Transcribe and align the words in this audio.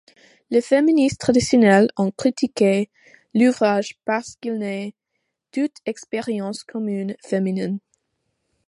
Les 0.49 0.61
féministes 0.61 1.19
traditionnelles 1.21 1.89
ont 1.95 2.09
critiqué 2.09 2.89
l'ouvrage 3.35 3.99
parce 4.03 4.35
qu'il 4.37 4.57
nie 4.57 4.95
toute 5.51 5.75
expérience 5.85 6.63
commune 6.63 7.15
féminine. 7.19 7.77